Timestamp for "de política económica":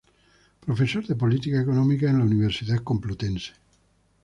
1.07-2.09